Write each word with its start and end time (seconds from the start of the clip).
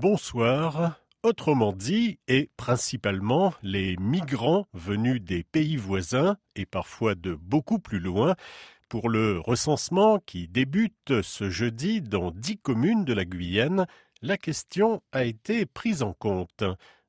bonsoir. 0.00 0.98
Autrement 1.22 1.74
dit, 1.74 2.18
et 2.26 2.48
principalement 2.56 3.52
les 3.62 3.96
migrants 3.98 4.66
venus 4.72 5.20
des 5.20 5.44
pays 5.44 5.76
voisins 5.76 6.38
et 6.56 6.64
parfois 6.64 7.14
de 7.14 7.34
beaucoup 7.34 7.78
plus 7.78 8.00
loin, 8.00 8.34
pour 8.88 9.10
le 9.10 9.38
recensement 9.38 10.18
qui 10.18 10.48
débute 10.48 11.20
ce 11.20 11.50
jeudi 11.50 12.00
dans 12.00 12.30
dix 12.30 12.56
communes 12.56 13.04
de 13.04 13.12
la 13.12 13.26
Guyane, 13.26 13.86
la 14.22 14.38
question 14.38 15.02
a 15.12 15.24
été 15.24 15.66
prise 15.66 16.02
en 16.02 16.14
compte. 16.14 16.64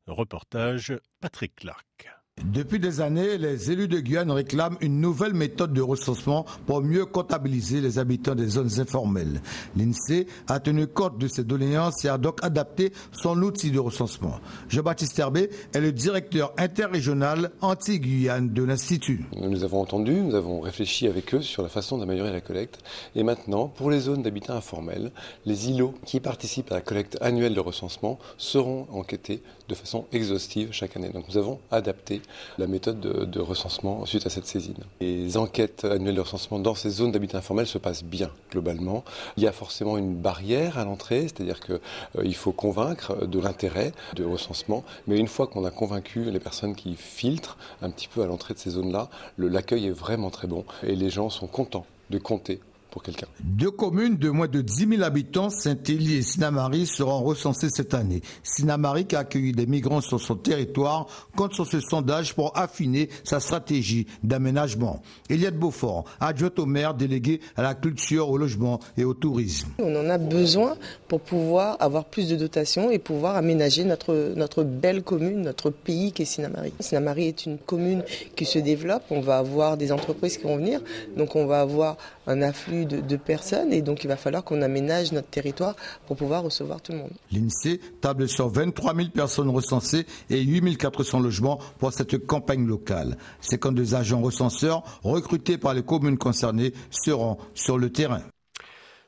Reportage 0.05 0.93
Patrick 1.21 1.55
Clark. 1.55 2.20
Depuis 2.52 2.79
des 2.79 3.00
années, 3.00 3.38
les 3.38 3.71
élus 3.71 3.88
de 3.88 4.00
Guyane 4.00 4.31
réclament 4.31 4.77
une 4.81 5.00
nouvelle 5.00 5.34
méthode 5.34 5.71
de 5.73 5.81
recensement 5.81 6.45
pour 6.66 6.81
mieux 6.81 7.05
comptabiliser 7.05 7.80
les 7.80 7.98
habitants 8.00 8.36
des 8.36 8.48
zones 8.48 8.80
informelles. 8.80 9.41
L'INSEE 9.77 10.27
a 10.48 10.59
tenu 10.59 10.88
compte 10.88 11.17
de 11.17 11.30
ces 11.30 11.44
doléances 11.44 12.04
et 12.04 12.09
a 12.09 12.17
donc 12.17 12.44
adapté 12.44 12.91
son 13.12 13.41
outil 13.41 13.71
de 13.71 13.80
recensement. 13.80 14.39
Jean-Baptiste 14.70 15.17
Herbé 15.20 15.49
est 15.73 15.80
le 15.80 15.94
directeur 15.94 16.52
interrégional 16.58 17.52
anti-Guyane 17.62 18.52
de 18.52 18.63
l'Institut. 18.63 19.25
Nous 19.38 19.63
avons 19.63 19.81
entendu, 19.81 20.16
nous 20.16 20.36
avons 20.36 20.59
réfléchi 20.59 21.08
avec 21.08 21.34
eux 21.36 21.41
sur 21.41 21.63
la 21.63 21.70
façon 21.70 22.00
d'améliorer 22.00 22.34
la 22.34 22.41
collecte. 22.41 22.80
Et 23.16 23.23
maintenant, 23.23 23.67
pour 23.67 23.91
les 23.91 24.02
zones 24.02 24.23
d'habitat 24.23 24.55
informels, 24.55 25.11
les 25.45 25.70
îlots 25.70 25.94
qui 26.05 26.20
participent 26.20 26.72
à 26.72 26.75
la 26.75 26.81
collecte 26.81 27.17
annuelle 27.22 27.53
de 27.53 27.59
recensement 27.61 28.20
seront 28.38 28.88
enquêtés 28.91 29.41
de 29.70 29.75
façon 29.75 30.05
exhaustive 30.11 30.70
chaque 30.72 30.98
année. 30.98 31.09
Donc 31.09 31.30
nous 31.30 31.38
avons 31.38 31.59
adapté 31.72 32.22
la 32.58 32.67
méthode 32.67 32.99
de, 32.99 33.40
recensement 33.40 34.05
suite 34.05 34.26
à 34.26 34.30
cette 34.30 34.45
saisine. 34.45 34.76
Les 34.99 35.38
enquêtes 35.38 35.85
annuelles 35.85 36.16
de 36.16 36.22
recensement 36.22 36.59
dans 36.59 36.76
ces 36.76 36.89
zones 36.89 37.12
d'habitat 37.12 37.39
informel 37.39 37.66
se 37.66 37.77
passent 37.77 38.03
bien 38.03 38.30
globalement. 38.52 39.03
Il 39.38 39.44
y 39.44 39.48
a 39.48 39.52
forcément 39.52 39.98
une 39.98 40.16
barrière 40.16 40.77
à 40.77 40.86
l'entrée, 40.86 41.22
c'est-à-dire 41.23 41.59
qu'il 41.59 41.80
euh, 42.17 42.34
faut 42.34 42.52
convaincre 42.52 43.25
de 43.25 43.39
l'intérêt 43.39 43.94
de 44.16 44.23
recensement, 44.23 44.84
mais 45.08 45.17
une 45.17 45.27
fois 45.27 45.48
qu'on 45.48 45.66
a 45.66 45.72
convaincu 45.72 46.25
les 46.25 46.39
personnes 46.39 46.75
qui 46.75 46.95
filtrent 46.95 47.58
un 47.81 47.89
petit 47.89 48.08
peu 48.08 48.22
à 48.22 48.28
l'entrée 48.28 48.53
de 48.53 48.59
ces 48.59 48.72
zones-là, 48.72 49.09
l'accueil 49.38 49.88
est 49.88 49.92
vraiment 49.92 50.30
très 50.30 50.48
bon 50.48 50.66
et 50.83 50.95
les 50.95 51.09
gens 51.09 51.30
sont 51.30 51.48
contents 51.48 51.86
de 52.09 52.17
compter 52.17 52.59
quelqu'un. 53.00 53.28
Deux 53.42 53.72
communes 53.72 54.17
de 54.17 54.30
moins 54.30 54.47
de 54.47 54.61
10 54.61 54.88
000 54.89 55.03
habitants, 55.03 55.50
Saint-Élie 55.50 56.16
et 56.16 56.22
Sinamari, 56.22 56.86
seront 56.86 57.23
recensées 57.23 57.70
cette 57.70 57.94
année. 57.94 58.22
Sinamari, 58.44 59.06
qui 59.06 59.16
a 59.16 59.20
accueilli 59.20 59.53
des 59.53 59.66
migrants 59.66 60.02
sur 60.02 60.20
son 60.20 60.36
territoire, 60.36 61.08
compte 61.36 61.53
sur 61.53 61.66
ce 61.66 61.80
sondage 61.80 62.36
pour 62.36 62.58
affiner 62.58 63.09
sa 63.23 63.39
stratégie 63.39 64.08
d'aménagement. 64.23 65.02
Eliade 65.30 65.58
Beaufort, 65.58 66.06
adjointe 66.20 66.59
au 66.59 66.66
maire 66.66 66.94
délégué 66.94 67.39
à 67.56 67.61
la 67.61 67.73
culture, 67.75 68.30
au 68.30 68.38
logement 68.38 68.80
et 68.98 69.05
au 69.05 69.14
tourisme. 69.14 69.70
On 69.80 69.95
en 69.95 70.09
a 70.09 70.17
besoin 70.17 70.76
pour 71.08 71.22
pouvoir 71.22 71.78
avoir 71.80 72.05
plus 72.05 72.30
de 72.30 72.36
dotations 72.36 72.92
et 72.92 73.00
pouvoir 73.00 73.36
aménager 73.36 73.83
notre, 73.83 74.33
notre 74.36 74.64
belle 74.64 75.03
commune, 75.03 75.42
notre 75.42 75.70
pays 75.70 76.11
qui 76.11 76.23
est 76.23 76.26
Sinamari. 76.26 76.73
Sinamari 76.80 77.28
est 77.28 77.45
une 77.45 77.58
commune 77.58 78.03
qui 78.36 78.45
se 78.45 78.59
développe. 78.59 79.03
On 79.09 79.22
va 79.22 79.38
avoir 79.38 79.78
des 79.78 79.92
entreprises 79.92 80.38
qui 80.38 80.44
vont 80.44 80.58
venir. 80.58 80.81
Donc 81.17 81.36
on 81.36 81.45
va 81.45 81.61
avoir 81.61 81.98
un 82.31 82.41
afflux 82.41 82.85
de, 82.85 83.15
personnes 83.15 83.71
et 83.71 83.81
donc 83.81 84.03
il 84.03 84.07
va 84.07 84.17
falloir 84.17 84.43
qu'on 84.43 84.61
aménage 84.61 85.11
notre 85.11 85.27
territoire 85.27 85.75
pour 86.07 86.15
pouvoir 86.17 86.43
recevoir 86.43 86.81
tout 86.81 86.93
le 86.93 86.99
monde. 86.99 87.11
L'INSEE 87.31 87.79
table 87.99 88.27
sur 88.27 88.49
23 88.49 88.95
000 88.95 89.09
personnes 89.09 89.49
recensées 89.49 90.05
et 90.29 90.41
8 90.41 90.77
400 90.77 91.19
logements 91.19 91.59
pour 91.77 91.93
cette 91.93 92.25
campagne 92.25 92.65
locale. 92.65 93.17
52 93.41 93.95
agents 93.95 94.21
recenseurs 94.21 94.83
recrutés 95.03 95.57
par 95.57 95.73
les 95.73 95.83
communes 95.83 96.17
concernées 96.17 96.73
seront 96.89 97.37
sur 97.53 97.77
le 97.77 97.91
terrain. 97.91 98.21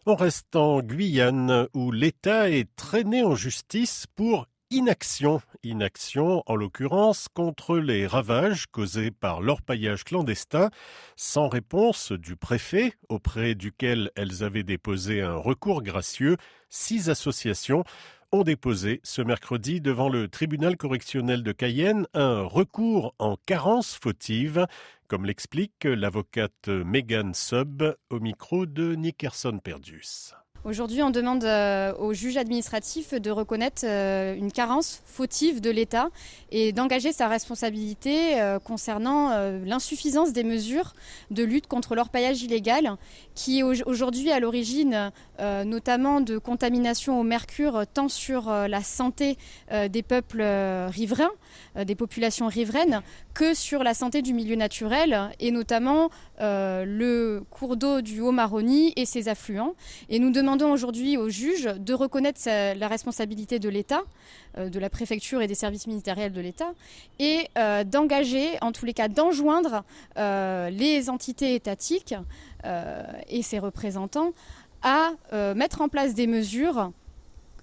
On 0.05 0.16
reste 0.16 0.55
en 0.55 0.81
Guyane 0.81 1.67
où 1.73 1.91
l'État 1.91 2.49
est 2.49 2.67
traîné 2.75 3.23
en 3.23 3.35
justice 3.35 4.05
pour 4.16 4.47
inaction. 4.73 5.39
Inaction, 5.63 6.41
en 6.47 6.55
l'occurrence, 6.55 7.27
contre 7.31 7.77
les 7.77 8.07
ravages 8.07 8.66
causés 8.66 9.11
par 9.11 9.39
l'orpaillage 9.39 10.03
clandestin, 10.03 10.71
sans 11.16 11.47
réponse 11.47 12.11
du 12.11 12.35
préfet, 12.35 12.94
auprès 13.07 13.53
duquel 13.53 14.09
elles 14.16 14.44
avaient 14.44 14.63
déposé 14.63 15.22
un 15.22 15.35
recours 15.35 15.83
gracieux. 15.83 16.38
Six 16.69 17.09
associations 17.09 17.83
ont 18.31 18.44
déposé 18.44 19.00
ce 19.03 19.22
mercredi 19.22 19.79
devant 19.79 20.09
le 20.09 20.28
tribunal 20.28 20.75
correctionnel 20.75 21.44
de 21.44 21.51
Cayenne 21.51 22.07
un 22.16 22.41
recours 22.41 23.13
en 23.19 23.38
carence 23.45 23.95
fautive, 24.01 24.66
comme 25.07 25.25
l'explique 25.25 25.83
l'avocate 25.83 26.67
Megan 26.67 27.35
Sub 27.35 27.95
au 28.09 28.19
micro 28.19 28.66
de 28.66 28.95
Nickerson 28.95 29.59
Perdus. 29.63 30.33
Aujourd'hui, 30.66 31.03
on 31.03 31.09
demande 31.09 31.44
euh, 31.44 31.94
au 32.00 32.13
juge 32.13 32.38
administratif 32.38 33.13
de 33.13 33.29
reconnaître 33.31 33.81
euh, 33.84 34.34
une 34.34 34.50
carence 34.50 35.01
fautive 35.06 35.59
de 35.59 35.69
l'État 35.69 36.07
et 36.51 36.72
d'engager 36.72 37.12
sa 37.12 37.28
responsabilité 37.28 38.40
euh, 38.40 38.59
concernant 38.59 39.31
l'insuffisance 39.66 40.31
des 40.31 40.46
mesures 40.46 40.94
de 41.31 41.44
lutte 41.44 41.68
contre 41.68 41.96
l'orpaillage 41.96 42.44
illégal 42.44 42.96
qui 43.35 43.59
est 43.59 43.63
aujourd'hui 43.63 44.31
à 44.31 44.40
l'origine 44.40 45.12
notamment 45.40 46.22
de 46.22 46.38
contamination 46.38 47.19
au 47.19 47.24
mercure 47.24 47.84
tant 47.94 48.07
sur 48.07 48.50
la 48.50 48.81
santé 48.81 49.38
des 49.90 50.03
peuples 50.03 50.44
riverains, 50.90 51.31
des 51.75 51.95
populations 51.95 52.47
riveraines, 52.47 53.01
que 53.34 53.53
sur 53.53 53.84
la 53.84 53.94
santé 53.94 54.22
du 54.22 54.34
milieu 54.34 54.56
naturel 54.56 55.31
et 55.40 55.51
notamment 55.51 56.09
le 56.40 57.41
cours 57.50 57.75
d'eau 57.75 58.01
du 58.01 58.22
Haut-Maroni 58.22 58.94
et 58.95 59.06
ses 59.06 59.28
affluents. 59.28 59.75
Et 60.09 60.19
nous 60.19 60.30
demandons 60.56 60.74
aujourd'hui 60.74 61.18
au 61.18 61.30
juge 61.30 61.64
de 61.64 61.94
reconnaître 61.96 62.41
la 62.46 62.88
responsabilité 62.88 63.58
de 63.58 63.69
l'État, 63.69 64.03
euh, 64.58 64.69
de 64.69 64.80
la 64.80 64.90
préfecture 64.90 65.41
et 65.41 65.47
des 65.47 65.56
services 65.56 65.88
ministériels 65.88 66.31
de 66.31 66.41
l'État, 66.41 66.74
et 67.18 67.47
euh, 67.58 67.84
d'engager, 67.84 68.58
en 68.62 68.72
tous 68.72 68.86
les 68.86 68.94
cas, 68.94 69.08
d'enjoindre 69.08 69.84
euh, 70.18 70.69
les 70.69 71.09
entités 71.09 71.56
étatiques 71.56 72.16
et 73.28 73.42
ses 73.42 73.59
représentants 73.59 74.31
à 74.84 75.12
mettre 75.53 75.81
en 75.81 75.90
place 75.90 76.13
des 76.13 76.28
mesures 76.28 76.92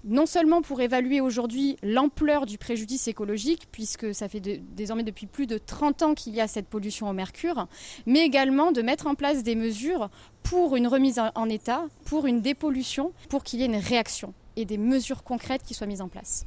non 0.03 0.25
seulement 0.25 0.61
pour 0.61 0.81
évaluer 0.81 1.21
aujourd'hui 1.21 1.77
l'ampleur 1.83 2.45
du 2.45 2.57
préjudice 2.57 3.07
écologique, 3.07 3.67
puisque 3.71 4.13
ça 4.13 4.27
fait 4.27 4.39
désormais 4.39 5.03
depuis 5.03 5.27
plus 5.27 5.47
de 5.47 5.57
30 5.57 6.01
ans 6.01 6.13
qu'il 6.13 6.33
y 6.33 6.41
a 6.41 6.47
cette 6.47 6.67
pollution 6.67 7.09
au 7.09 7.13
mercure, 7.13 7.67
mais 8.05 8.21
également 8.21 8.71
de 8.71 8.81
mettre 8.81 9.07
en 9.07 9.15
place 9.15 9.43
des 9.43 9.55
mesures 9.55 10.09
pour 10.43 10.75
une 10.75 10.87
remise 10.87 11.21
en 11.35 11.49
état, 11.49 11.85
pour 12.05 12.25
une 12.25 12.41
dépollution, 12.41 13.13
pour 13.29 13.43
qu'il 13.43 13.59
y 13.59 13.63
ait 13.63 13.67
une 13.67 13.75
réaction 13.75 14.33
et 14.55 14.65
des 14.65 14.77
mesures 14.77 15.23
concrètes 15.23 15.63
qui 15.63 15.73
soient 15.73 15.87
mises 15.87 16.01
en 16.01 16.09
place. 16.09 16.45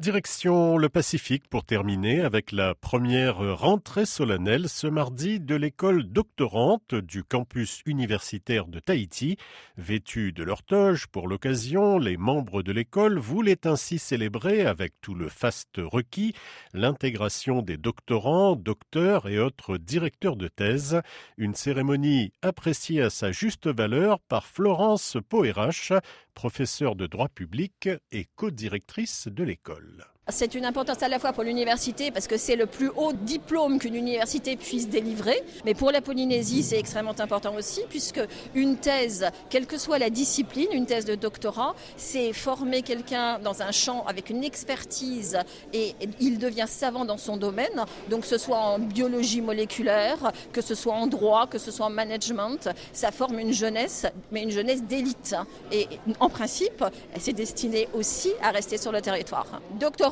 Direction 0.00 0.78
le 0.78 0.88
Pacifique 0.88 1.46
pour 1.50 1.62
terminer 1.62 2.22
avec 2.22 2.52
la 2.52 2.74
première 2.74 3.58
rentrée 3.58 4.06
solennelle 4.06 4.70
ce 4.70 4.86
mardi 4.86 5.40
de 5.40 5.54
l'école 5.54 6.04
doctorante 6.04 6.94
du 6.94 7.22
campus 7.22 7.82
universitaire 7.84 8.66
de 8.66 8.80
Tahiti. 8.80 9.36
Vêtus 9.76 10.32
de 10.32 10.42
leur 10.42 10.62
toge 10.62 11.06
pour 11.06 11.28
l'occasion, 11.28 11.98
les 11.98 12.16
membres 12.16 12.62
de 12.62 12.72
l'école 12.72 13.18
voulaient 13.18 13.66
ainsi 13.66 13.98
célébrer 13.98 14.64
avec 14.64 14.94
tout 15.02 15.14
le 15.14 15.28
faste 15.28 15.76
requis 15.76 16.32
l'intégration 16.72 17.60
des 17.60 17.76
doctorants, 17.76 18.56
docteurs 18.56 19.28
et 19.28 19.38
autres 19.38 19.76
directeurs 19.76 20.36
de 20.36 20.48
thèse. 20.48 21.02
Une 21.36 21.54
cérémonie 21.54 22.32
appréciée 22.40 23.02
à 23.02 23.10
sa 23.10 23.32
juste 23.32 23.66
valeur 23.66 24.18
par 24.18 24.46
Florence 24.46 25.18
Poerache, 25.28 25.92
professeure 26.32 26.96
de 26.96 27.06
droit 27.06 27.28
public 27.28 27.90
et 28.12 28.26
co-directrice 28.34 29.28
de 29.28 29.44
l'école. 29.44 29.89
الله 29.90 30.19
C'est 30.30 30.54
une 30.54 30.64
importance 30.64 31.02
à 31.02 31.08
la 31.08 31.18
fois 31.18 31.32
pour 31.32 31.42
l'université 31.42 32.10
parce 32.10 32.26
que 32.26 32.36
c'est 32.36 32.56
le 32.56 32.66
plus 32.66 32.90
haut 32.96 33.12
diplôme 33.12 33.78
qu'une 33.78 33.94
université 33.94 34.56
puisse 34.56 34.88
délivrer, 34.88 35.42
mais 35.64 35.74
pour 35.74 35.90
la 35.90 36.00
Polynésie 36.00 36.62
c'est 36.62 36.78
extrêmement 36.78 37.18
important 37.18 37.54
aussi 37.54 37.80
puisque 37.88 38.20
une 38.54 38.76
thèse, 38.76 39.26
quelle 39.48 39.66
que 39.66 39.78
soit 39.78 39.98
la 39.98 40.10
discipline, 40.10 40.68
une 40.72 40.86
thèse 40.86 41.04
de 41.04 41.14
doctorat, 41.14 41.74
c'est 41.96 42.32
former 42.32 42.82
quelqu'un 42.82 43.38
dans 43.38 43.62
un 43.62 43.72
champ 43.72 44.04
avec 44.06 44.30
une 44.30 44.44
expertise 44.44 45.38
et 45.72 45.94
il 46.20 46.38
devient 46.38 46.66
savant 46.68 47.04
dans 47.04 47.18
son 47.18 47.36
domaine, 47.36 47.84
donc 48.08 48.22
que 48.22 48.26
ce 48.26 48.38
soit 48.38 48.58
en 48.58 48.78
biologie 48.78 49.40
moléculaire, 49.40 50.32
que 50.52 50.60
ce 50.60 50.74
soit 50.74 50.94
en 50.94 51.06
droit, 51.06 51.46
que 51.46 51.58
ce 51.58 51.70
soit 51.70 51.86
en 51.86 51.90
management, 51.90 52.68
ça 52.92 53.10
forme 53.10 53.38
une 53.38 53.52
jeunesse, 53.52 54.06
mais 54.30 54.42
une 54.42 54.50
jeunesse 54.50 54.82
d'élite. 54.84 55.34
Et 55.72 55.88
en 56.18 56.28
principe, 56.28 56.84
c'est 57.18 57.32
destiné 57.32 57.88
aussi 57.94 58.30
à 58.42 58.50
rester 58.50 58.76
sur 58.76 58.92
le 58.92 59.00
territoire. 59.00 59.60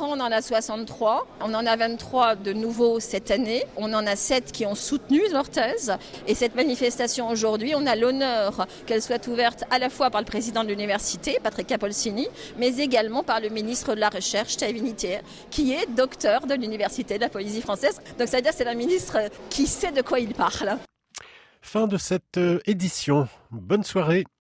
On 0.09 0.21
en 0.21 0.33
a 0.33 0.41
63. 0.41 1.27
On 1.41 1.55
en 1.55 1.67
a 1.67 1.77
23 1.77 2.37
de 2.37 2.53
nouveaux 2.53 3.01
cette 3.01 3.31
année. 3.31 3.65
On 3.77 3.93
en 3.93 4.07
a 4.07 4.17
7 4.17 4.53
qui 4.53 4.65
ont 4.67 4.75
soutenu 4.75 5.21
leur 5.33 5.49
thèse. 5.49 5.97
Et 6.27 6.35
cette 6.35 6.55
manifestation 6.55 7.29
aujourd'hui, 7.29 7.75
on 7.77 7.87
a 7.87 7.95
l'honneur 7.95 8.67
qu'elle 8.87 9.03
soit 9.03 9.27
ouverte 9.29 9.65
à 9.71 9.79
la 9.79 9.91
fois 9.91 10.11
par 10.11 10.21
le 10.21 10.27
président 10.27 10.65
de 10.65 10.69
l'université, 10.69 11.39
Patrick 11.43 11.67
Capolsini, 11.67 12.29
mais 12.59 12.77
également 12.79 13.23
par 13.23 13.41
le 13.41 13.49
ministre 13.51 13.95
de 13.95 14.01
la 14.01 14.09
Recherche, 14.09 14.57
Tavinitier, 14.57 15.21
qui 15.51 15.73
est 15.73 15.87
docteur 15.95 16.47
de 16.47 16.55
l'université 16.55 17.17
de 17.17 17.21
la 17.21 17.29
Polynésie 17.29 17.63
française. 17.63 18.01
Donc 18.19 18.29
ça 18.29 18.39
veut 18.39 18.43
dire 18.43 18.53
que 18.53 18.59
c'est 18.59 18.67
un 18.67 18.75
ministre 18.75 19.19
qui 19.51 19.67
sait 19.67 19.93
de 19.93 20.03
quoi 20.03 20.21
il 20.21 20.35
parle. 20.35 20.79
Fin 21.61 21.87
de 21.87 21.99
cette 21.99 22.39
euh, 22.39 22.61
édition. 22.67 23.29
Bonne 23.51 23.85
soirée. 23.85 24.25